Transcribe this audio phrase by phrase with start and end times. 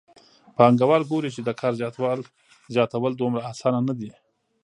[0.55, 1.73] پانګوال ګوري چې د کار
[2.75, 4.11] زیاتول دومره اسانه نه دي